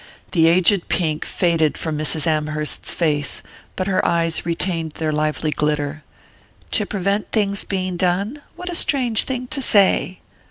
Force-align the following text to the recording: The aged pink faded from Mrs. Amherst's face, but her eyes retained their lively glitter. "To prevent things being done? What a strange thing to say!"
The 0.31 0.47
aged 0.47 0.87
pink 0.87 1.25
faded 1.25 1.77
from 1.77 1.95
Mrs. 1.95 2.25
Amherst's 2.25 2.91
face, 2.95 3.43
but 3.75 3.85
her 3.85 4.03
eyes 4.03 4.47
retained 4.47 4.93
their 4.93 5.11
lively 5.11 5.51
glitter. 5.51 6.03
"To 6.71 6.87
prevent 6.87 7.31
things 7.31 7.63
being 7.65 7.97
done? 7.97 8.41
What 8.55 8.71
a 8.71 8.73
strange 8.73 9.25
thing 9.25 9.45
to 9.49 9.61
say!" 9.61 10.19